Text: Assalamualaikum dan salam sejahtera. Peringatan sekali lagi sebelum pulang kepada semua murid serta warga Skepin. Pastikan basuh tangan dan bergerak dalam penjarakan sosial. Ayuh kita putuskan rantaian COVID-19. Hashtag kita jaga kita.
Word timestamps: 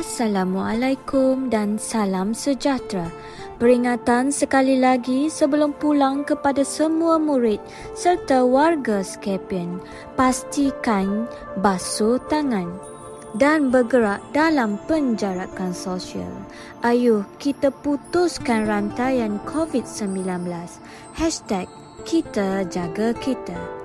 Assalamualaikum 0.00 1.52
dan 1.52 1.76
salam 1.76 2.32
sejahtera. 2.32 3.12
Peringatan 3.60 4.32
sekali 4.32 4.80
lagi 4.80 5.28
sebelum 5.28 5.76
pulang 5.76 6.24
kepada 6.24 6.64
semua 6.64 7.20
murid 7.20 7.60
serta 7.92 8.48
warga 8.48 9.04
Skepin. 9.04 9.76
Pastikan 10.16 11.28
basuh 11.60 12.16
tangan 12.32 12.72
dan 13.36 13.68
bergerak 13.68 14.24
dalam 14.32 14.80
penjarakan 14.88 15.76
sosial. 15.76 16.32
Ayuh 16.80 17.28
kita 17.36 17.68
putuskan 17.68 18.64
rantaian 18.64 19.36
COVID-19. 19.44 20.48
Hashtag 21.12 21.68
kita 22.08 22.64
jaga 22.72 23.12
kita. 23.20 23.79